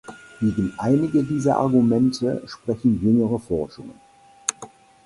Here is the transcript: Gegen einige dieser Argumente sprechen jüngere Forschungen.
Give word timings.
Gegen 0.39 0.73
einige 0.79 1.23
dieser 1.23 1.59
Argumente 1.59 2.41
sprechen 2.47 2.99
jüngere 3.03 3.37
Forschungen. 3.37 4.01